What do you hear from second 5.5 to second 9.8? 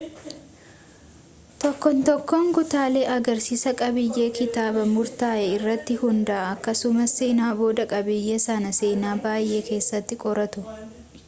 irratti hundaa'a akkasumas sana booda qabiiyyee sana seenaa baay'ee